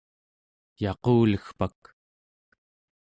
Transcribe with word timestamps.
yaqulegpak 0.81 1.81